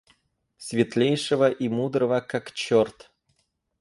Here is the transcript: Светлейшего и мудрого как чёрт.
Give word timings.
Светлейшего 0.57 1.51
и 1.51 1.69
мудрого 1.69 2.21
как 2.21 2.53
чёрт. 2.53 3.11